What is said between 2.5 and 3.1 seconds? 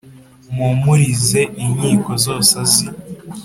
azi